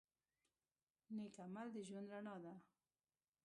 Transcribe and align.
نیک 1.15 1.35
عمل 1.45 1.67
د 1.75 1.77
ژوند 1.87 2.07
رڼا 2.13 2.35
ده. 2.43 2.53